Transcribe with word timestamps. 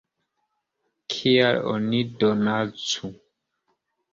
Kial 1.13 1.59
oni 1.73 1.99
donacu? 2.25 3.13